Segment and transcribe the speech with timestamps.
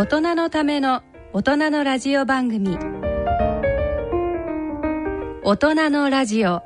[0.00, 1.02] 大人のための
[1.34, 2.78] 大人のラジオ番組。
[5.42, 6.62] 大人のラジオ。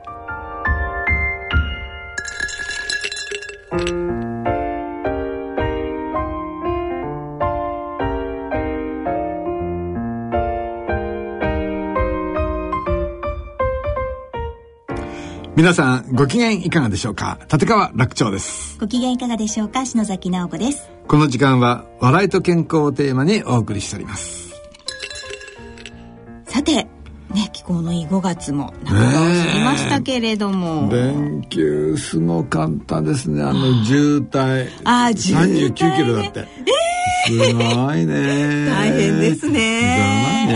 [15.57, 17.41] 皆さんご機嫌いかがでしょうか？
[17.53, 18.79] 立川楽長です。
[18.79, 19.85] ご機嫌いかがでしょうか？
[19.85, 24.55] 篠崎直子ですこの時間は笑いと健康をテーマにお送りしております。
[26.47, 26.87] さて
[27.35, 33.43] ね気候のいい5月も半ばを過ぎましたけれども、連休すごかったですね。
[33.43, 34.69] あの渋滞。
[34.85, 35.55] あー渋滞ね。
[35.67, 36.47] 39キロだって、
[37.27, 38.67] すごいね。
[38.67, 40.55] 大変ですね。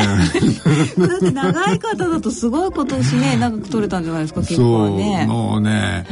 [0.99, 6.07] だって長い方だとすごい今年ね長く取れたんじゃないですか結そう構ねもうね、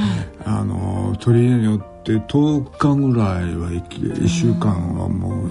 [0.44, 5.48] あの取りによって10日ぐらいは生きて1週間はもう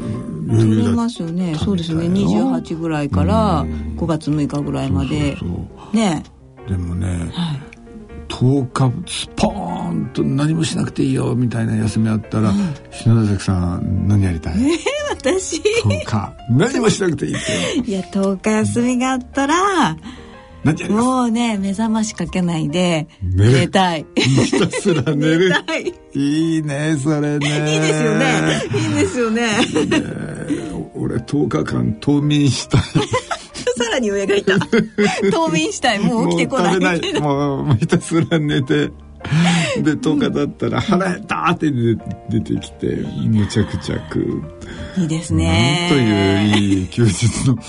[0.49, 1.55] 余取裕だれますよね。
[1.55, 2.07] そうですよね。
[2.07, 5.37] 28ぐらいから5月6日ぐらいまで。
[5.37, 6.23] そうそうね。
[6.67, 7.75] でもね、はい。
[8.29, 12.51] 10日スポーンと何もしなくていいよみたいな休みあったら、
[12.91, 14.55] 篠崎さん何やりたい、
[15.25, 15.61] 私。
[15.61, 19.97] 10日何もしなくていいっていや10日休みがあったら
[20.89, 24.05] もうね目覚ましかけないで寝たい。
[24.15, 25.51] ひたすら寝る。
[26.13, 26.19] い。
[26.19, 27.47] いいねそれね。
[27.73, 28.61] いいですよね。
[28.73, 29.49] いいですよね。
[30.95, 32.81] 俺10日間冬眠したい。
[33.77, 34.57] さらに上がいた。
[34.59, 35.99] 冬眠したい。
[35.99, 37.19] もう起きてこない。
[37.21, 38.89] もうひたすら寝て
[39.81, 41.95] で10日だったら腹減ったって出
[42.29, 42.87] 出てきて
[43.27, 44.43] むちゃくちゃ食う
[44.97, 45.87] いいですね。
[45.89, 47.61] といういい休日の過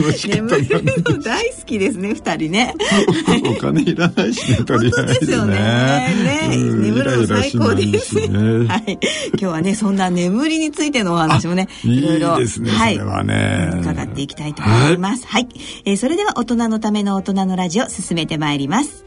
[0.00, 2.74] ごし方眠るの大好きですね二人ね。
[3.44, 5.20] お金いらないしねとりあえずね。
[5.20, 5.54] ですよね。
[5.54, 8.14] ねうん眠るの最高です。
[8.16, 8.66] ね。
[8.66, 8.98] はい。
[9.32, 12.38] 今日はねそんな眠りについてのお話もねあいいろいろ。
[12.38, 12.70] ね。
[12.70, 13.26] はい。
[13.26, 15.26] ね伺っていきたいと思います。
[15.26, 15.48] はい、
[15.84, 19.06] えーそれでは大人のための大人のラジオ進めてまいります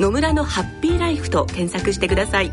[0.00, 2.50] 野村のハッピーライフ」と検索してください。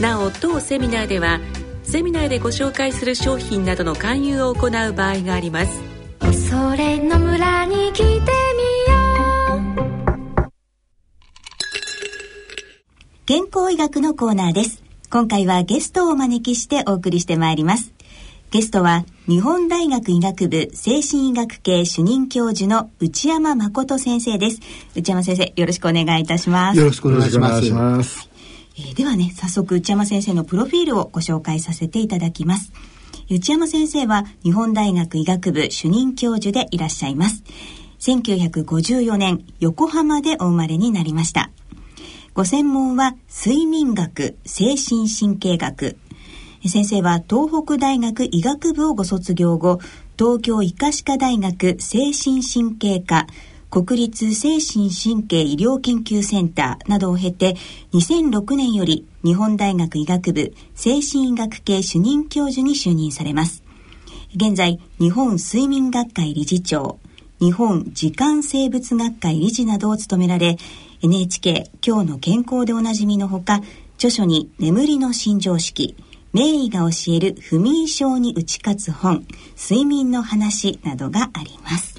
[0.00, 1.40] なお当セミナーでは
[1.84, 5.80] セミナーでご紹介する商品などの勧誘を行う場合があります。
[6.48, 8.20] それの村に来てみよ
[10.38, 10.50] う。
[13.26, 14.82] 健康医学のコーナーです。
[15.08, 17.92] 今回はゲストをお招きしてお送りしてまいります
[18.56, 24.60] ゲストは日本大学医学部精神医学系主任教授の内山誠先生です
[24.94, 27.70] 内山先生よろしくお願いいたしますよろしくお願いします。
[27.70, 28.30] ます
[28.78, 32.72] えーではね、早速内山先生のプロフィールをご紹介させていただきます。
[33.28, 37.44] 内山先生は日本大学医学部主任教授でいらっしゃいます。
[37.98, 41.50] 1954年、横浜でお生まれになりました。
[42.32, 45.98] ご専門は睡眠学、精神神経学。
[46.68, 49.78] 先生は東北大学医学部をご卒業後、
[50.18, 53.26] 東京医科歯科大学精神神経科、
[53.70, 57.56] 国立精神神経医療研究センターなどを経て、
[57.92, 63.62] 2006年より日本大学医学部精神医学系主任教授に就任されます。
[64.34, 66.98] 現在、日本睡眠学会理事長、
[67.38, 70.56] 日本時間生物学会理事などを務められ、
[71.02, 73.60] NHK 今日の健康でおなじみのほか、
[73.96, 75.96] 著書に眠りの新常識、
[76.36, 79.26] 名医が教える不眠症に打ち勝つ本、
[79.58, 81.95] 睡眠の話などがあります。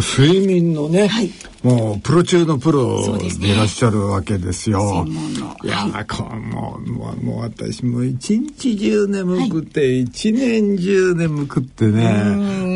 [0.00, 1.30] 睡眠のね、はい
[1.64, 4.80] もうプロ中のプロでいらっしゃるわけですよ。
[4.80, 12.12] 専門のいやー、こうもうもうもう私もう一日中眠くて、一年中眠くってね、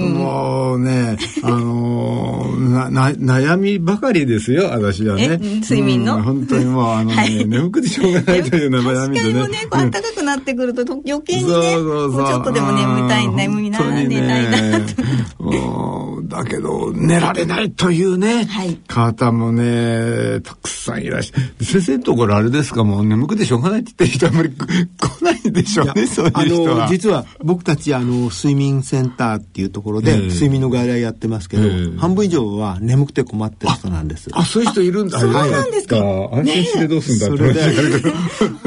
[0.08, 14.94] もうね、あのーなな悩みばかりですよ私はねえ睡眠のうん本当にもうあのね、はい眠くてしょうがないという悩確みでねかにもね、暖かくなってくるとと余計にね、そうそうそうちょっとでも眠たい、うん眠みな寝たいなと。
[16.28, 18.74] だけど寝られないというね、はい。
[18.86, 22.84] 方もねたくさんいらっしゃる先生のところあれですか？
[22.84, 26.74] もう眠くてしょうがないって言ってる人あんまり来ないでしょうねそういうあ人は。
[26.84, 30.28] の実は僕たちあの睡眠センターっていうところでええ。
[30.28, 31.98] 睡眠の外来やってますけど、ええ。
[31.98, 34.28] 半分以上は眠くて困ってる人なんです。
[34.32, 35.20] あそういう人いるんだ。
[35.20, 35.96] そうなんですか？
[35.96, 38.14] あ安心してどうすんだって話になるけど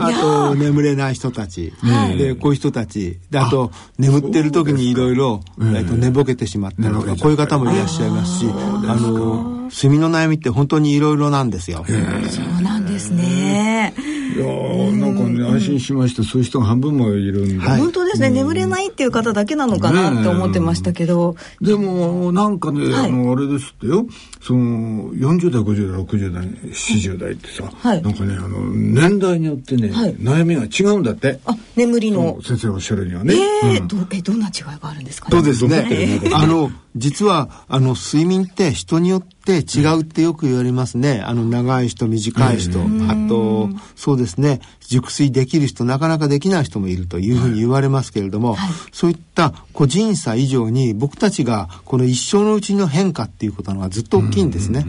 [0.03, 0.11] あ
[0.51, 1.73] と 眠れない人たち、
[2.17, 3.17] でこういう人たち。
[3.29, 5.41] であと眠ってる時にいろいろ
[5.75, 11.86] えっと寝ぼけてしまったりとかこういう方もいらっしゃいますしあの睡眠の悩みって本当にいろいろなんですよ。
[11.88, 13.94] そうなんですね。
[14.36, 16.24] いやーなんかね安心しました。
[16.24, 17.80] そういう人が半分もいるんだ、はい。
[17.80, 23.10] 本当ですね、眠れないっていう方だけなのかなって思ってましたけど、でもなんかね、はい。
[23.10, 24.06] あのあれですってよ。
[24.42, 28.01] その40代50代60代40代ってさ、はい。
[28.01, 30.16] なんかねあの年代によってね、はい。
[30.16, 31.39] 悩みが違うんだって。
[31.45, 32.39] あ、眠りの。
[32.42, 33.33] 先生おっしゃるにはね、
[33.63, 33.88] えーうん。
[33.88, 35.38] どえ、どんな違いがあるんですかね。
[35.38, 35.88] そうですね。
[35.92, 36.19] え。
[36.33, 41.21] あの、実は、あの、睡眠って人によって違うってよく言われますね。
[41.25, 42.79] あの、長い人、短い人。
[42.79, 44.61] あと、そうですね。
[44.88, 48.55] 熟睡できる人、なかなかできない人もいるというふうに言われますけれども、
[48.91, 54.85] そういった個人差以上に僕たちがこの一生のうちの変化っていうことのがずっと大きいんですね。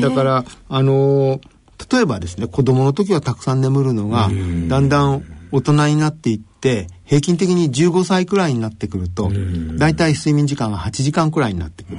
[0.00, 1.40] だから、あの
[1.90, 4.30] 例えばですね、子供の時はたくさん眠るのが、
[4.68, 5.22] だんだん
[5.52, 9.30] 大人になっていって、平均的に15歳くらいになってくると、
[9.78, 11.98] だいたい睡眠時間が8時間くらいになってくる。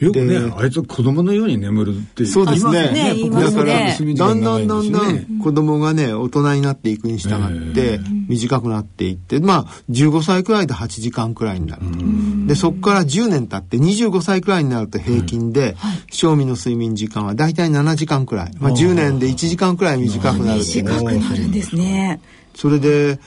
[0.00, 2.90] よくねであいつ子供のように眠るってそうですね。
[2.90, 11.82] ねねだから、睡眠時間だんだんだんだん子供がね、大人になっていくに従って、短くなっていって、まあ、15歳くらいで8時間くらいになる。
[11.82, 12.46] と。
[12.46, 15.76] で、そこから10年経って25歳くらいになると平均で、
[16.10, 18.52] 賞味の睡眠時間はだいたい7時間くらい。
[18.58, 20.84] まあ、10年で1時間くらい短くなるっていう。
[20.84, 22.20] 短くなるんですね。
[22.54, 23.18] それで、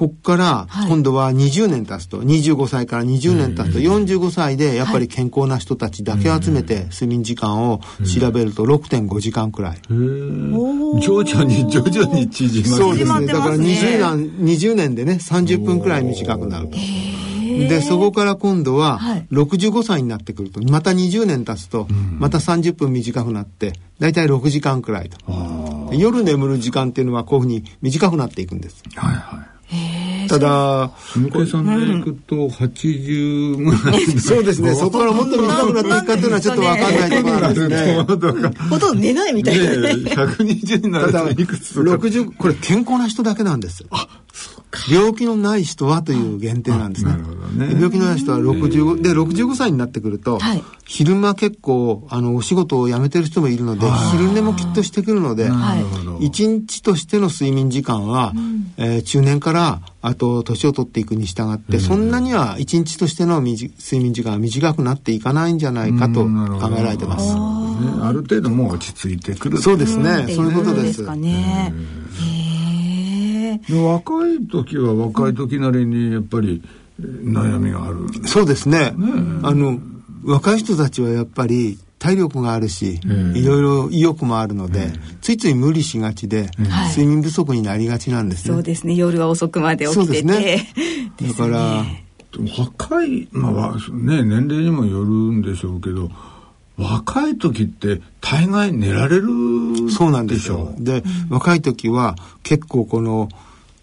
[0.00, 0.88] こっからはい。
[0.88, 7.82] 今度は20年経つと、25歳から20年経つと45歳でやっぱり健康な人たちだけ集めて睡眠時間を
[8.18, 9.78] 調べると6.5時間くらい。
[9.90, 13.26] 徐々に徐々に縮まるそうですね。
[13.26, 13.66] だからますね。
[13.74, 16.78] 20年 ,20 年でね30分くらい短くなると。
[16.78, 19.26] でそこから今度ははい。
[19.30, 21.86] 65歳になってくるとまた20年経つと
[22.18, 25.18] また30分短くなってだいたい6時間くらいと。
[25.92, 28.82] 夜眠る時間っていうのはこういうふうに短くなっていくんです。
[28.96, 29.49] はいはい
[30.30, 34.76] ただ、向井さんでいくと80ぐらいのそうですね。
[34.76, 38.04] そこからもっと短くなっていくかっていうのはちょっとわかんないところなんですね。
[38.04, 39.92] ほとんど寝ないみたいなね。
[39.92, 43.84] 120になるといくつとか60、これ健康な人だけなんです。
[44.90, 47.12] 病気のない人はという限定なんですね。
[47.12, 47.74] あなるほどね。
[47.74, 50.62] 病気のない人は65、で、65歳になってくると、はい。
[50.86, 55.50] 昼間結構、あの、お仕事を辞めてる人もいるので、昼寝もきっとしてくるので、
[56.20, 58.32] 一日としての睡眠時間は、
[58.76, 66.28] えー中年からあと年を取っていくに従って、そんなには一日としての睡眠時間は短くなっていかないんじゃないかと考
[66.78, 67.34] えられてます。
[67.34, 67.40] ね。
[68.02, 70.82] ある程度もう落ち着いてくるそうですね、そういうことで。
[70.82, 71.04] です。
[71.04, 71.74] かね。
[73.68, 76.62] 若い時は若い時なりにやっぱり
[76.98, 78.92] えー悩みがあるそうですね。
[79.42, 79.78] あの、
[80.24, 83.00] 若い人たちはやっぱり体力があるし、
[83.34, 84.90] いろいろ意欲もあるので、
[85.20, 88.54] ついつい無理しがちで、はい睡眠不足になりがちなんですね。
[88.54, 88.94] そうですね。
[88.94, 90.72] 夜は遅くまで起そうきてですね
[91.16, 91.26] て。
[91.28, 91.84] だから、
[92.58, 96.10] 若いまあわね年齢にもよるんでしょうけど
[96.78, 99.28] 若い時って大概寝られる
[99.90, 100.74] そうなんですよ。
[100.78, 103.28] で、若い時は結構この、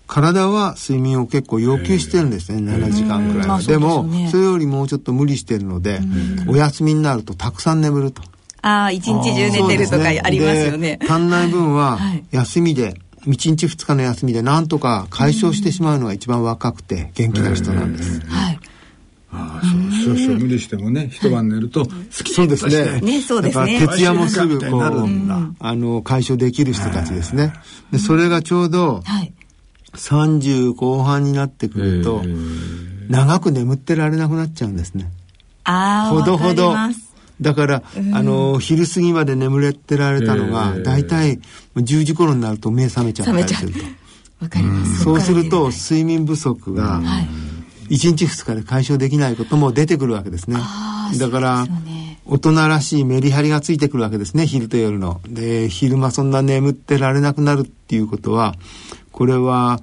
[0.08, 3.48] 体は睡眠を結構要求してるんですね、7時間くらいは。
[3.48, 6.00] まあそうでもよね、それよりもうちょっと無理してるので、
[6.48, 8.22] お休みになるとたくさん眠ると。
[8.62, 11.08] ああ、一日中寝てるとかありますよねで。
[11.08, 12.96] 足んない分は はい休みで、
[13.26, 18.22] 1日2日の休みでなんとか解消してしまうのが一番若くて元気な人なんです。
[18.28, 18.60] はい。
[19.30, 19.66] ああ
[20.02, 23.02] そう少々無理してもね一晩寝るとスキそうですね。
[23.02, 24.82] ねそうですねだから徹夜もすぐこう、
[25.60, 27.54] あの、解消できる人たちですね。
[27.92, 29.34] で、それがちょうどはい。
[29.98, 32.24] 30後半になってくると、
[33.10, 35.12] 長く眠ってられなくなっちゃうんですね。
[35.64, 37.08] ああ、ほどほどわかります。
[37.42, 41.40] だから、あの、昼過ぎまで眠れてられたのが、ええだいたい
[41.76, 43.80] 10時頃になると目覚めちゃったりすると。
[44.42, 45.04] わかります。
[45.04, 47.02] そうすると、睡眠不足が、
[47.90, 50.58] 1日2日で解消できないことも出てくるわけですね
[51.18, 51.66] だから
[52.26, 55.22] 大人らしいメリハリがついてくるわけですね、昼と夜の。
[55.30, 58.56] で、昼間そんな眠ってられなくなるっていうことは、
[59.18, 59.80] これは、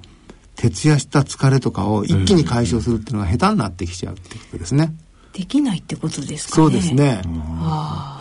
[0.55, 4.95] 徹夜した疲れとかを一気に解消するっていうのが下手になってきちゃうってことですね。
[5.33, 6.63] できないってことですかね。
[6.63, 7.21] そうですね。
[7.21, 8.11] や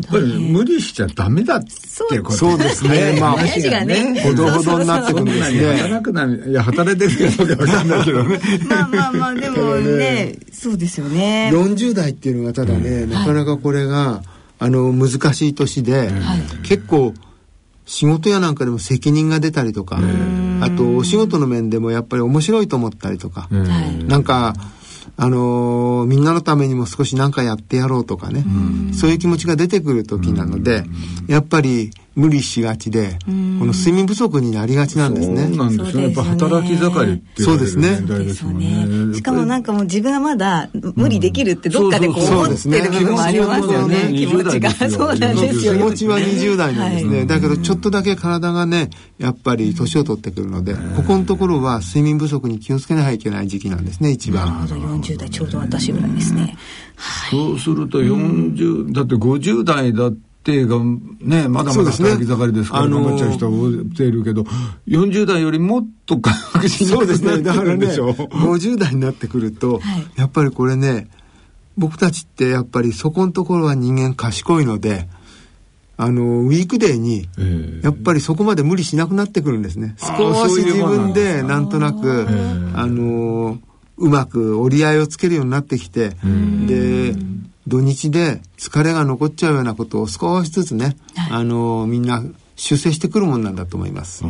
[0.00, 3.18] っぱり無理しちゃダメだっていうことそうですね。
[3.20, 5.76] まあ、話がね、ほどほどになってくるんですね。
[5.76, 8.40] 働くな、いや、働いてるかどわかんないけどね。
[8.66, 11.50] まあまあまあ、でもね、 そうですよね。
[11.52, 14.22] 40代っていうのがただね、なかなかこれが、
[14.58, 16.10] あの、難しい年で、
[16.62, 17.12] 結構、
[17.84, 20.00] 仕事やなんかでも責任が出たりとか、
[20.62, 24.54] あとお仕事の面でもやっぱり面白いと思ったりとか、なんか、
[25.16, 28.44] あのー、みんなのためにも少し何かやってやろうとかね、
[28.94, 30.84] そういう気持ちが出てくる時なので、
[31.26, 35.46] やっぱり無理しがちで、この睡眠不足になりがちなんですね。
[35.46, 36.02] そうなんですね。
[36.04, 38.00] やっぱ働き盛りってそうですね。
[38.00, 39.14] ですね。
[39.14, 44.12] しかもなんかもう自分はまだ無理できるってどっかでこう思ってる部分もありますよね。
[44.14, 44.70] 気持ちが。
[44.70, 45.74] そうなんですよ。
[45.74, 47.24] 気持ちは20代なんですね。
[47.26, 54.46] だけどちょっとだけ体がね、やっぱり年を取ってくるので、ここのところは睡眠不足に気をつけなきゃいけない時期なんですね、一番。
[54.46, 56.56] なるほど、40代ちょうど私ぐらいですね。
[57.30, 60.78] そうすると40、だって50代だって、定が
[61.20, 64.44] ね、まだまだ働き盛りですから、頑張っちゃう人は大勢いるけど、
[64.88, 67.42] 40代よりもっと確実そうですね。
[67.42, 71.08] だからね、 50代になってくると、はい、やっぱりこれね、
[71.76, 75.08] 僕たちってやっぱりそこのところは人間賢いので、
[75.96, 77.28] あの、ウィークデーに、
[77.82, 79.94] やっぱりそこまで無理しなくなってくるんですね。
[79.98, 82.26] 少し自分でなんとなく、
[82.74, 83.58] あの、
[83.98, 86.16] うまく折り合いをつけるようになってきて、
[86.66, 87.14] で、
[87.66, 92.22] 土日で疲れが残っちゃうようなことを少しずつね、はい、あのみんな
[92.56, 94.24] 修正してくるもんなんだと思います。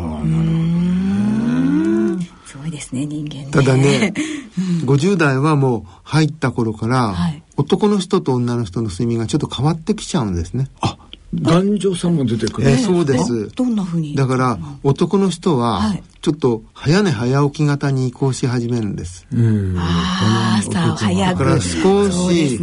[2.46, 4.12] すごいですね人間、ね、ただね
[4.84, 10.68] 50代はもう入った頃から、はい、男の人と女の人の睡眠がちょっと変わってきちゃうんですね。
[10.80, 10.98] あ
[11.34, 13.48] 男女差も出てくる、えー、そうです。
[13.54, 14.14] どんなふうに？
[14.14, 21.38] だから男の人はちょっと早寝早起き型に移行し始めるんです、うん、ああ朝早く。
[21.38, 22.58] だから少し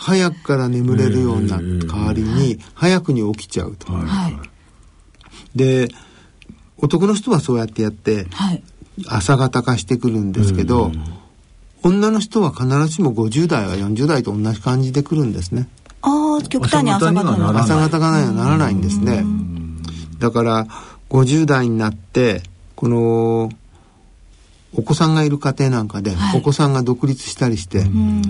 [0.00, 5.88] 早くから眠れるような代わりに早くに起きちゃうと、はい、で
[6.78, 8.62] 男の人はそうやってやって、はい、
[9.08, 10.92] 朝方化してくるんですけど、
[11.82, 15.68] 女の人は必ずしも50代は40代と同じ感じでくるんですね。
[16.02, 18.26] ああ、極端に朝方に朝方がない。
[18.26, 19.24] はならないんですね。
[20.18, 20.66] だから、
[21.10, 22.42] 50代になって、
[22.74, 23.50] この、
[24.74, 27.84] お子さんがいる家庭なんかで、はい、お子さんが独立したりして、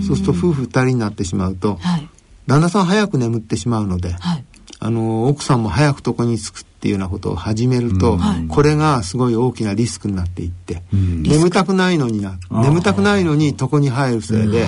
[0.06, 2.08] そうすると夫婦二人になってしまうと、はい、
[2.46, 4.44] 旦那さん早く眠ってしまうので、はい、
[4.80, 14.66] あの、奥さんも早く床に着くっていうようなことを始めると、うん、これがすごい大きなリスクになっていって、うん、眠たくないのにな眠たくないのに床に入るせいで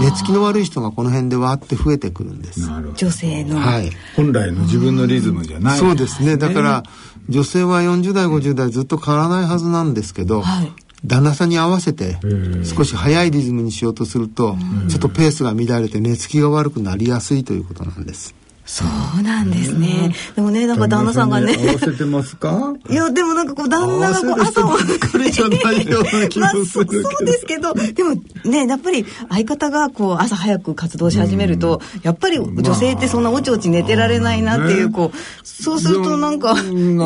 [0.00, 2.60] 寝つきの悪い人がこの辺でわって増えてくるんです。
[2.96, 6.36] 女性の、はい、本来の自分のリズムじゃない、そうですね。
[6.36, 6.82] だから
[7.28, 10.72] 女性は40代50代ずっと変わらないはずなんですけど、はい。
[11.04, 12.16] 旦那さんに合わせて
[12.64, 14.56] 少し早いリズムにしようとすると
[14.88, 18.34] ちょっとペースが乱れて寝つきが悪くなりやすいということなんです。
[18.66, 18.84] そ
[19.18, 20.14] うなんですね。
[20.34, 21.54] でもね、なんか旦那さんがね。
[21.54, 22.74] 合わせてますか？
[22.90, 24.70] いや、でもなんかこう、旦那がこう、朝を。
[25.12, 36.54] これじゃないような気もするけど、 まあ、そうですけど、でもね、やっぱり相方がこう、朝早く活動し始めると、やっぱり女性ってそんなおちおち寝てられないなっていう、こう、そうするとなんか。
[36.54, 36.60] な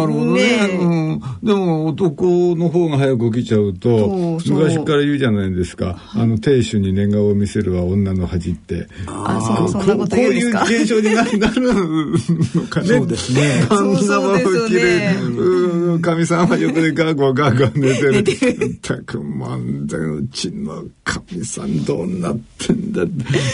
[0.06, 0.78] るほどね。
[0.80, 5.96] うん、でも男の方が早く起きちゃうと、昔から言うじゃないですか。
[6.14, 8.86] あの、亭主に寝顔を見せるは女の恥って。
[9.08, 10.60] あ、そう、そんなこと言うんですか？
[10.60, 11.47] こういう現象になる。
[11.60, 12.12] なる
[12.54, 12.86] のかね。
[12.86, 13.66] そうですね。
[13.68, 14.38] 神様を
[14.68, 16.00] きれい。
[16.00, 18.74] 神様横でガーゴーガーゴー寝てる。
[18.76, 23.02] たく漫才うちの神さんどうなってんだ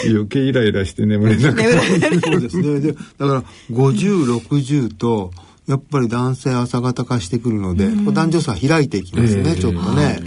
[0.08, 2.20] 余計イライラして眠れなくなる。
[2.20, 2.80] そうですね。
[2.80, 5.32] で、だから50、60と、
[5.66, 10.20] やっぱり男性朝方化してくるので、男女差開いていきますね、ちょっとね。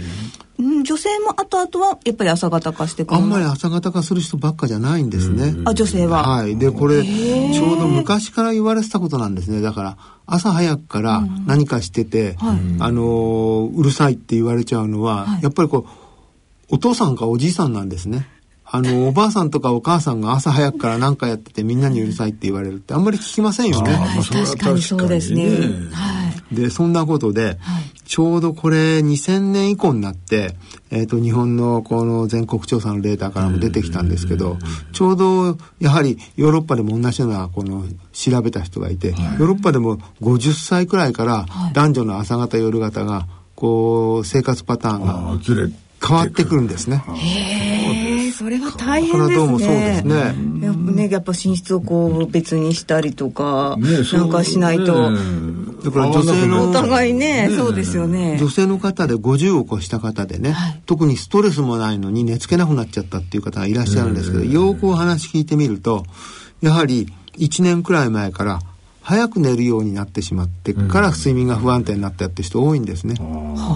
[0.58, 5.54] 女性も後々はやっぱり朝方化してくるあんまり朝方化する人ばっかじゃないんですね。
[5.64, 6.28] あ、女性は。
[6.28, 6.58] はい。
[6.58, 9.60] で、これ、ちょうど昔から言われてたことなんですね。
[9.60, 9.96] だから、
[10.26, 18.28] 朝早くから何かしてて、うん、あのうるさいって言われちゃうのは、はい、やっぱりこう、お父さんかおじいさんなんですね。
[18.64, 23.96] あの、 おばあさんとかお母さんが朝早くから何かやっててみんなにうるさいって言われるってあんまり聞きませんよね。
[24.30, 25.44] 確かにそうですね。
[25.92, 26.27] はい。
[26.52, 30.56] で、そんなことで、はい、ちょうどこれ2000年以降になって、
[30.90, 34.56] えっ、ー、と、日本のこの全国調査のデータからも出てきたんですけど、
[34.92, 45.72] ちょうどやはりヨーロッパでも同じようなこの調べた人がいて、はい、ヨーロッパでも50歳くらいから男女の朝方夜方がこう生活パターンが
[46.06, 47.02] 変わってくるんですね。
[47.16, 48.07] へえ、
[48.38, 49.34] それは大変ですね。
[49.34, 50.14] どうもそうですね。
[50.14, 55.10] やっぱね、やっぱ寝室をこう別にしたりとか、ね、なんかしないと。
[55.10, 55.18] ね
[55.82, 66.04] だから女性のお互いねそうですよね女性の方で50を超した方でね、はい、特にストレスもないのに寝つけなくなっちゃったっていう方がいらっしゃるんですけど、よくお話聞いてみると
[66.60, 68.58] やはり1年くらい前から
[69.02, 73.14] 早く寝るようになってしまってから睡眠が不安定になったって人多いんですね。
[73.14, 73.20] だ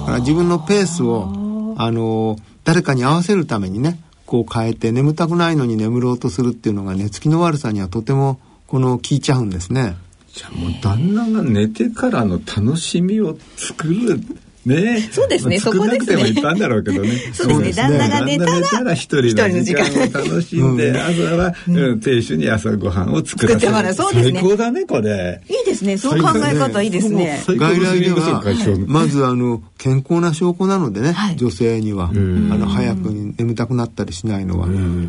[0.04, 4.00] から自分のペースをあの誰かに合わせるためにね
[4.32, 9.94] こう変えて眠たくないのに眠ろうとするっていうのが寝つきの悪さにはとてもこの効いちゃうんですね。
[10.32, 14.18] じゃあもう旦那が寝てからの楽しみを作る
[14.64, 15.88] ねそうですね、そこですね。
[15.88, 17.10] 作んなくてもいっぱいあるんだ ろうけどね。
[17.34, 23.94] そうですね、旦那が寝たら、一人の時間を楽しんで、朝は、うん、亭主に朝ご飯を作らせる。
[23.94, 24.40] そうですね。
[24.40, 25.40] 最高だね、これ。
[25.48, 27.42] いいですね、そう考え方いいですね。
[27.46, 28.42] 外来では、
[28.86, 34.68] まずあの、健康な証拠なのでね、女性には、あの、早くに眠たくなったりしないのは、あ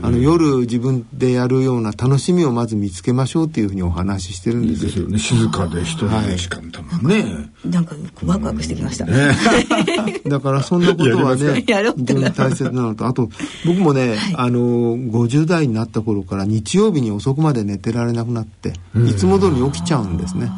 [0.10, 4.98] の、夜自分でやるような楽しみをまず見つけましょうっていうふうにお話ししてるんです。
[4.98, 5.08] よ。
[5.08, 7.24] ね、静かで一人の時間だもんね。
[7.64, 9.06] なんか、ワクワクしてきました。
[10.28, 13.30] だからそんなことはね、非常に大切なのと、あと、
[13.68, 18.74] 僕もね、はい、あの、50代になった頃から日曜日に遅くまで寝てられなくなって、
[19.08, 20.52] いつも通りに起きちゃうんですね。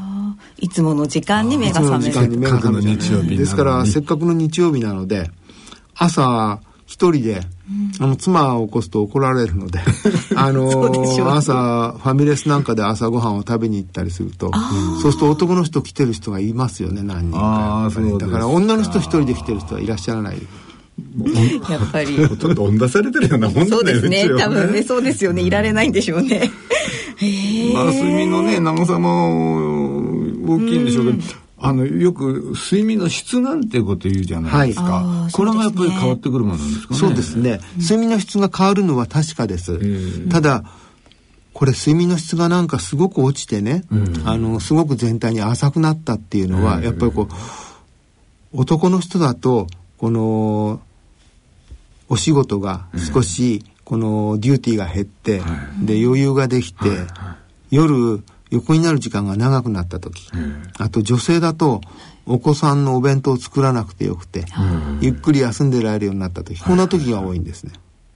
[0.59, 2.11] いつもの時間に目が覚める。
[2.11, 3.37] 時間に目が覚める。
[3.37, 5.29] ですから、せっかくの日曜日なので、
[5.95, 7.41] 朝、一人で、
[7.99, 9.79] あの、妻を起こすと怒られるので、
[10.35, 14.51] あのー、朝、ファミレスなんかで朝ごはんを食べに行ったりすると、
[15.01, 17.89] そうすると男の人来てる人がいますよね、何人か。
[18.19, 20.37] だから女の人一人で来てる人はいらっしゃらない。
[21.69, 22.15] やっぱり。
[22.27, 23.69] ほとんど温出されてるようなもんだね。
[23.69, 24.29] そうですね。
[24.37, 25.41] 多分ね、そうですよね。
[25.41, 26.51] いられないんでしょうね。
[27.73, 29.84] まあ、睡眠のね、長さも
[30.45, 31.23] 大きいんでしょうけど、
[31.57, 36.99] あのよく睡眠の質なんていうこと言うじゃないですか、はい、これがやっぱり変わってくるものなんですかね。
[36.99, 37.59] そうですね。
[37.77, 40.29] 睡眠の質が変わるのは確かです。
[40.29, 40.63] ただ
[41.53, 43.85] これ睡眠の質がなんかすごく落ちてね、
[44.25, 47.33] あのすごく全体に浅くなったっていうのは、やっぱりこう
[48.51, 50.81] 男の人だとこの
[52.09, 55.39] お仕事が少しこのデューティーが減って、
[55.81, 56.89] で余裕ができて、
[57.71, 58.21] 夜
[58.55, 60.29] 横になる時間が長くなった時、
[60.77, 61.81] あと女性だと
[62.25, 64.45] お子さんのお弁当を作らなくてよくて、
[65.01, 67.73] ゆっくり休んでられるようになった時、こんな時が多いんですね。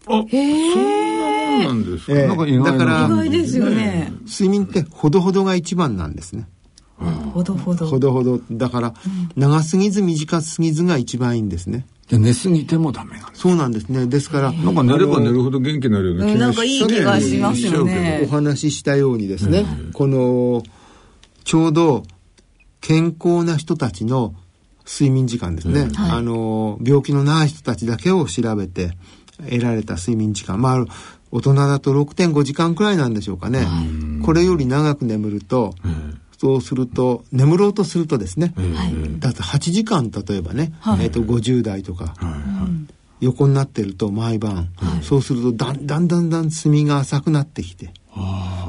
[0.07, 4.13] あ、へそんなもんなんですか、えー、なんか意外だから意外ですよね。
[4.25, 6.47] 睡眠ってほどほどが一番なんですね。
[7.33, 7.85] ほどほど。
[7.85, 8.39] ほどほど。
[8.51, 8.93] だから、
[9.35, 11.85] 長すぎず短すぎずが一番いいんですね。
[12.09, 14.07] じゃ寝すぎてもダメなんそうなんですね。
[14.07, 14.51] ですから。
[14.51, 18.21] なんか寝れば寝るほど元気になるような気がし、なんかいい気がしますよね。
[18.25, 20.63] お話ししたようにですね、この、
[21.43, 22.03] ちょうど
[22.81, 24.33] 健康な人たちの
[24.87, 25.87] 睡眠時間ですね。
[25.97, 28.97] あの、病気のない人たちだけを調べて
[29.47, 30.59] 得られた睡眠時間。
[30.59, 30.85] まあ、
[31.31, 33.67] 大人だと6.5時間くらいなんでしょうかね。
[34.23, 35.75] これより長く眠ると、
[36.39, 38.53] そうすると眠ろうとするとですね、
[39.19, 40.71] だって8時間例えばね、
[41.01, 42.15] えー、と50代とか、
[43.19, 44.69] 横になってると毎晩、
[45.01, 47.91] そうするとだんだんだんだん睡眠が浅くなってきて、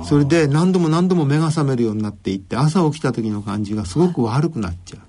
[0.04, 5.00] それで何度も何度も目が覚めるようになっていって朝起きた時の感じがすごく悪くなっちゃう。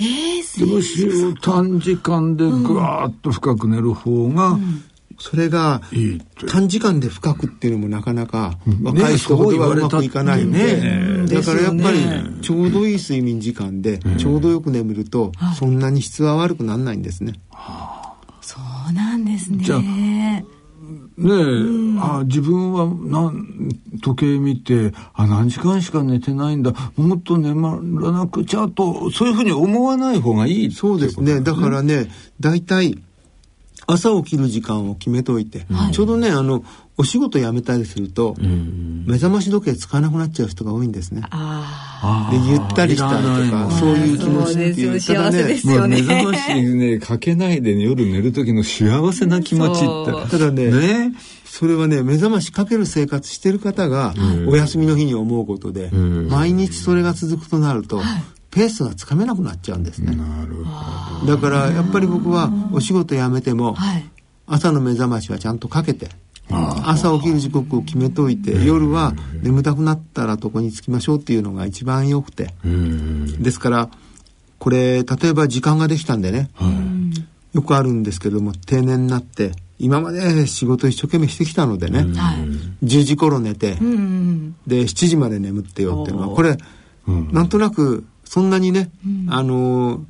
[0.00, 4.58] えー、どうしよう短時間でぐわーっと深く寝る方が
[5.18, 5.80] それが
[6.48, 17.34] 短時間で深くっていうのもなかなか若い人ほどはうまくいかないんで、ね、だからやっぱりちょうどいい睡眠時間でちょうどよく眠るとそんなに質は悪くならないんですね。
[18.40, 19.64] そうなんですね。
[19.64, 23.70] じゃあねえ、うん、あ自分はなん
[24.02, 26.72] 時計見てあ何時間しか寝てないんだ。
[26.96, 31.40] もっと眠らなくちゃとそういうふうに思わない方がいいそうですね。
[31.40, 33.02] だからね大体
[33.86, 36.64] 朝起きる時間を決めといて、はい、ちょうどねあの
[36.96, 41.22] お仕事辞めたりすると、目覚まし時計使わなくなっちゃう人が多いんですね。
[41.22, 41.26] で
[42.48, 46.02] ゆったりしたりとかそういう気持ちっていう幸せですよね。
[46.02, 50.30] 目覚ましねかけないで、ね、夜寝る時の幸せな気持ちって。
[50.30, 51.12] ただねね。
[51.44, 54.14] それはね目覚ましかける生活してる方が
[54.48, 58.00] お休みの日に思うことで、毎日それが続くとなると、
[58.54, 60.14] ペースがつかめなくなっちゃうんですね。
[60.14, 61.36] なるほど。
[61.36, 63.76] だからやっぱり僕はお仕事辞めても、
[64.46, 66.08] 朝の目覚ましはちゃんとかけて、
[66.48, 69.12] 朝起きる時刻を決めといて、夜は
[69.42, 72.54] 眠たくなったら床に着きましょうっていうのが一番よくて。
[73.40, 73.90] ですから、
[74.60, 76.48] これ、例えば時間ができたんでね、
[77.54, 82.06] よくあるんですけども、定年になって、今まで仕事一生懸命してきたのでね、
[82.84, 86.56] 10時頃寝て、で、7時まで眠ってよっていうのは、これ、
[87.06, 90.00] なんとなくそんなにね、うん、あのー、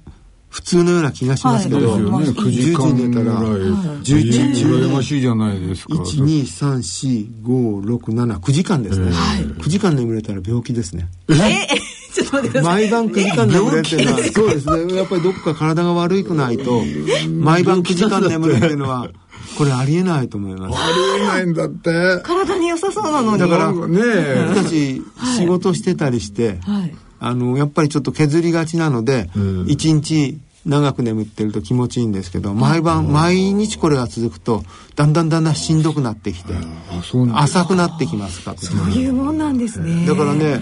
[0.48, 2.00] 普通のような気がしますけど、はい。
[2.00, 4.64] ね、9時間寝たら11時。
[4.64, 5.92] 羨ましいじゃないですか。
[5.92, 11.06] 1234567 9時間ですね、はい、9時間眠れたら病気ですね。
[11.28, 11.34] え？
[12.14, 12.88] ちょっと待ってください。
[12.88, 14.96] 毎晩9時間眠れっていうのはそうですね。
[14.96, 16.82] やっぱりどっか体が悪くないと
[17.28, 19.10] 毎晩9時間眠るっていうのは
[19.58, 20.78] これありえないと思います。
[20.78, 22.22] ありえないんだって。
[22.22, 23.38] 体に良さそうなのに。
[23.38, 24.46] だからねえ。
[24.48, 25.02] 僕たち
[25.36, 29.66] 仕事してたりして、はいあのやっぱりちょっと削りがちなのでうん。
[29.68, 34.62] 一、日長く眠ってると気持ちいいんですけど毎晩毎日これが続くと
[34.96, 36.54] だんだんだんだんしんどくなってきて
[37.34, 40.06] 浅くなってきます確実にそういうもんなんですね。
[40.06, 40.60] だからね、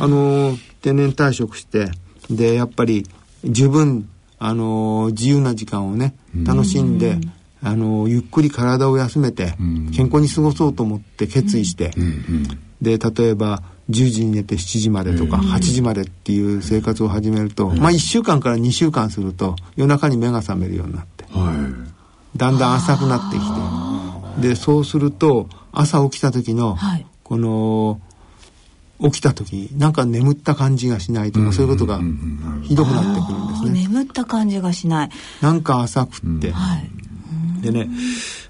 [0.00, 1.90] あのー定年退職して
[2.30, 3.06] でやっぱり
[3.44, 6.14] 十分、あのー自由な時間をね
[6.46, 7.18] 楽しんで、
[7.62, 9.90] あのーゆっくり体を休めてん。
[9.94, 11.90] 健康に過ごそうと思って決意して、
[12.80, 22.38] で例えば10時に寝て7時までとか8時までっていう生活を始めると、まあ1週間から2週間すると夜中に目が覚めるようになってはい。
[22.38, 27.06] だんだん浅くなってきてでそうすると朝起きた時の、はい。
[27.22, 28.00] この
[29.00, 32.00] 起きた時なんか眠った感じがしないとか、そういうことが
[32.62, 33.88] ひどくなってくるんですね。
[33.88, 35.10] 眠った感じがしない。
[35.40, 36.90] なんか浅くって、はい。
[37.60, 37.88] でね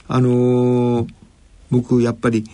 [0.06, 1.14] あのー
[1.70, 2.44] 僕やっぱり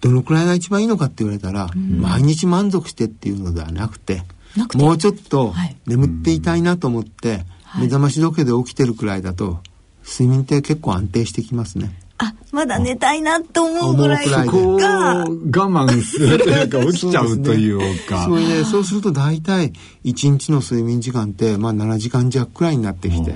[0.00, 4.22] どのくらいが一番いいのかって言われたら、毎日満足してっていうのではなくて
[4.56, 4.82] なくて。
[4.82, 5.76] もうちょっとはい。
[5.86, 7.82] 眠っていたいなと思って、はい。
[7.82, 9.60] 目覚まし時計で起きてるくらいだと
[10.04, 11.94] 睡眠って結構安定してきますね。
[12.22, 18.24] あまだ寝たいなと思うぐらい思うくらいでこうが我慢するというか起きちゃうというか。
[18.28, 19.72] そうね、そうすると大体
[20.04, 23.34] 1日の睡眠時間って、まあ、7時間弱くらいになってきて。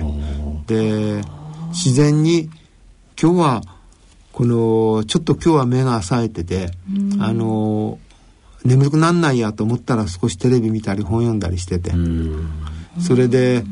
[0.67, 1.23] で
[1.69, 2.49] 自然に
[3.21, 3.61] 今日は
[4.35, 6.71] このちょっと今日は目が冴えてて
[7.21, 7.99] あの
[8.65, 11.93] 眠くなんないやと思ったら少しテレビ見たり本読んだりしてて。
[12.99, 13.63] それで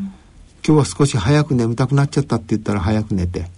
[0.65, 3.49] 今日は少し早く眠たくなっちゃったって言ったら早く寝て。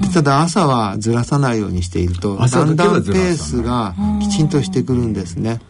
[0.00, 5.60] でただ朝はずらさないようにしていると朝だんだんペースがきちんとしてくるんですね。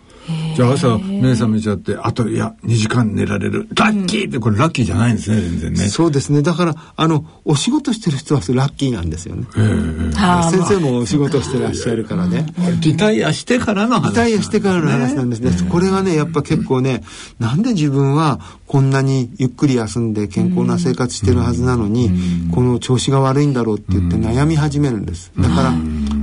[0.56, 6.42] じゃあ朝目覚めちゃってあといや2時間寝られるラッキーってこれラッキーじゃないんですね全然ねそうですね。
[6.42, 9.46] だから、あの、お仕事してる人はそれラッキーなんですよね。
[9.52, 12.46] 先生もお仕事してらっしゃるからね。
[12.80, 15.70] リタイアしてからの話リタイアしてからの話なんですね。
[15.70, 17.02] これがね、やっぱ結構ね、
[17.38, 22.10] なんで自分はこんなにゆっくり休んで健康な生活してるはずなのに、
[22.54, 25.32] この調子が悪いんだろうって言って悩み始めるんです。
[25.38, 25.72] だから、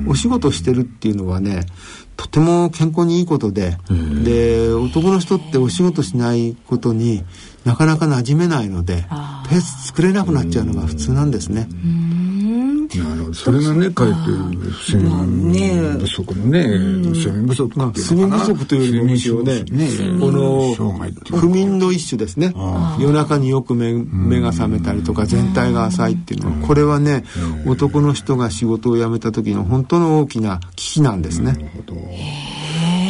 [0.08, 1.66] お仕事してるっていうのはね、
[2.24, 3.78] とても健康にいいことで、
[4.24, 7.24] で、男の人ってお仕事しないことに
[7.66, 9.06] なかなか馴染めないので、
[9.50, 11.68] ペース作れなくなっちゃうのが普通なんですね。
[12.96, 13.34] なるほど。
[13.34, 14.20] それがねかえって
[14.96, 16.68] 睡眠不足のね。
[16.68, 19.66] 睡眠不足っていうのかな睡眠不足というよりもむしろね、
[20.20, 20.74] この
[21.38, 22.54] 不眠の一種ですね。
[23.00, 27.24] 夜中によく目目が覚めたりとか全体が浅いっていうのは、これはね、
[27.66, 31.56] 男の人が仕事を辞めた時の本当の大きな危機なんですね。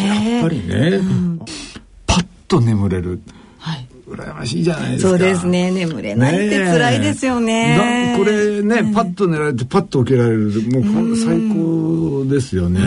[0.06, 1.00] やっぱりね
[2.06, 3.10] パッと眠れる。
[3.12, 3.43] はい
[4.16, 5.10] 羨ましいじゃないですか。
[5.10, 5.72] そうですね。
[5.72, 8.12] 眠れないって辛いですよね。
[8.14, 12.82] なこれね、パッと寝られてパッと起きられるもう最高ですよね。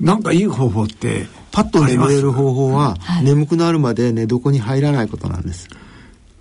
[0.00, 5.68] なんかいい方法ってパッと眠れる方法は、眠くなるまで寝床に入らないことなんです。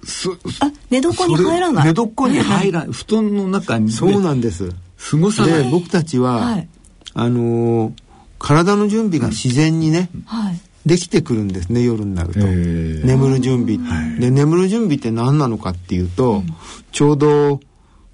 [0.03, 0.29] す
[0.61, 1.93] あ寝床に入らない？
[1.93, 4.69] 寝床に入らない 布団の中にねそうなんです。
[5.11, 6.67] 過ごさで、僕たちは、はい。
[7.13, 7.91] あのー
[8.39, 13.05] 体の準備が自然にね、はいできてくるんですね夜になると、へー。
[13.05, 13.77] 眠る準備、
[14.19, 16.43] で眠る準備って何なのかっていうと、
[16.91, 17.59] ちょうど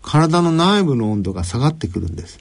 [0.01, 2.39] 体の内部の温度が下がってくるんです、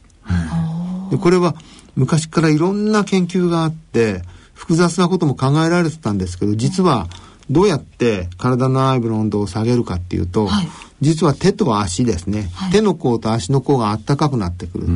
[1.11, 1.55] でこれは
[1.95, 4.23] 昔からいろんな研究があって
[4.55, 7.09] 複雑なことも考えられてたんですけど実は
[7.51, 10.69] どうやって体の内部の温度を下げるかっていうと、はい。
[11.03, 14.87] 実は手と足ですね、手の甲と足の甲があったかくなってくる、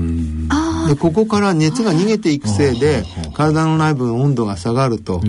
[0.86, 5.20] でここから熱が逃げていくせいで体の内部の温度が下がると。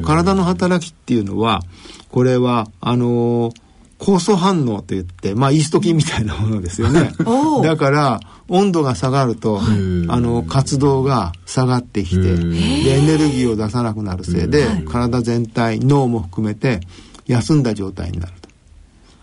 [0.00, 1.62] 体の働きっていうのは
[2.10, 3.64] これはあのー
[4.04, 7.12] 酵素反応といって、まあ、イースト菌みたいなものですよね。
[7.62, 16.80] だから、温度が下がると、あの、活動が下がってきて、で、エネルギーを出さなくなるせいで、体全体、脳も含めて、
[17.26, 18.48] 休んだ状態になると。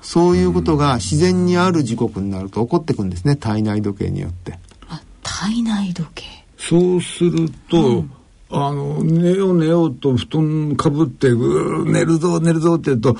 [0.01, 4.57] そういうことが自然にある時刻になると起こってくんですね、体内時計によって。
[5.41, 6.25] あ体内時計。
[6.57, 8.05] そうすると、
[8.51, 13.15] あの寝よう寝ようと布団かぶってうー寝るぞ寝るぞって言うと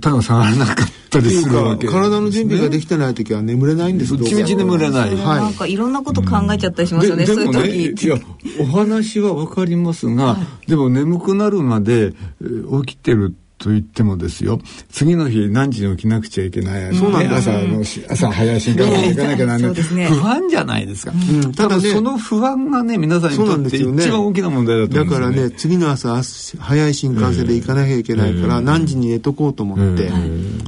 [0.00, 0.76] 体が下がらなかっ
[1.10, 5.14] たりするわけ、体の準備ができてない時は眠れないんですどう一日眠れない。
[5.14, 8.06] はいなんかいろんなこと考えちゃったりしますよね、そういうででもね時。
[8.06, 8.16] いや
[8.60, 14.58] お話はわかりますが、でも眠くなるまでえー起きてると言ってもですよ。
[14.90, 26.22] 次の日何時に起きなくちゃいけない、そうなん朝の朝早い新幹線で行かなきゃなんない、ね、不安じゃないですか、うん、ただ、ね、その不安がね皆さんにとって一番大きな問題だと思うんですよ、ね、だからね次の朝
[26.58, 30.10] 早い新幹線で行かなきゃいけないから、何時に寝とこうと思って、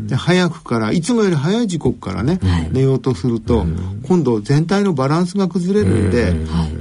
[0.02, 2.38] で早くからいつもより早い時刻からね、
[2.70, 3.66] 寝ようとすると、
[4.06, 6.32] 今度全体のバランスが崩れるんで、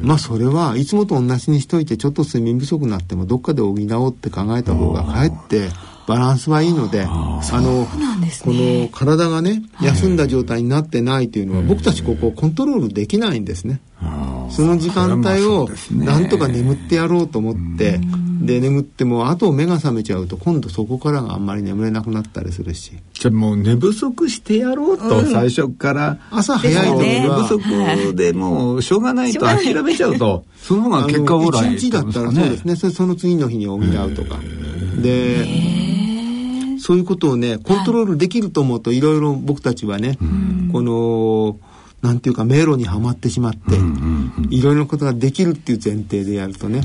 [0.02, 5.70] まあそれはいつもと同じにしといてちょっと睡眠不足になってもどっかで補おうって考えた方がかえって
[6.08, 7.82] バランスはいいので、あの、
[8.20, 13.80] ね、この体がね、休んだ状態になってないというのは、僕たちここをコントロールできないんですね。
[14.50, 18.00] その時間帯をなんとか眠ってやろうと思って、
[18.42, 22.92] で眠ってもあと目が覚めちゃうと今度そこからがあんまり眠れなくなったりするし。
[23.14, 26.20] じゃあもう寝不足してやろうと、うん、最初から。
[26.30, 32.76] 朝早い時は寝不足でもうしょうがないと諦めちゃうと その方が結果オーライ、日だったらそうですね。
[32.76, 34.40] その次の日に補うとか。
[35.02, 35.83] で
[36.84, 40.18] そういうことをねコントロールできると思うといろいろ僕たちはね、
[40.74, 41.58] この
[42.04, 43.60] なんていうか迷路にはまってしまって、
[44.50, 46.82] いろいろなことができるっていう前提でやるとね、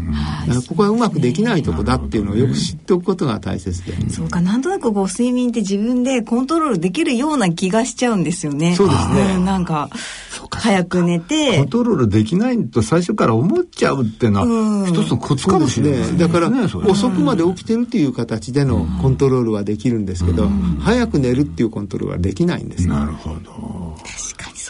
[0.48, 8.76] うん、ここはうまくできないとこだっていうのをよく知っておくことが大切で、ね、そうかなんとなくこう睡眠って自分でコントロールできるような気がしちゃうんですよね。
[8.76, 9.90] そうですね、なんか
[10.52, 11.58] 早く寝て。
[11.58, 20.48] コントロールできないと最初から思っちゃうっていうのは一つのコツかもしれない、ね、だから、遅くまで起きてるっていう形でのコントロールはできるんですけど、
[20.80, 23.96] 早く寝るっていうコントロールはできないんです、ね、なるほど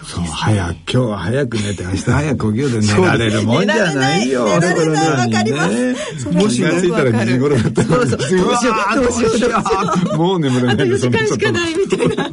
[0.05, 4.45] そう早く今日は早く寝て明日早く起きようで寝られるもんじゃないよ。
[4.45, 9.31] 寝られないわかります、もしがついたら2時頃だったらそうそうどうしようどうしよう。
[9.31, 9.51] どうしよ
[10.15, 10.85] うもう眠れないあと。
[10.85, 12.31] 4時間しかないみたいな。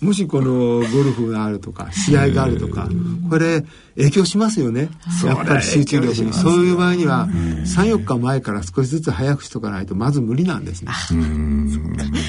[0.00, 2.88] もしこのゴルフがあるとか試合があるとか
[3.28, 3.64] これ
[3.98, 4.88] 影響しますよね。
[5.24, 6.32] やっぱり集中力に。
[6.32, 10.92] そういう場合には34日前から少しずつ早くしとかないとまず無理なんですね。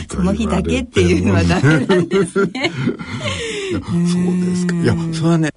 [0.09, 2.71] その日だけっていうのはダメなんですね。
[3.71, 4.75] そうですか。
[4.75, 5.51] いやそれはね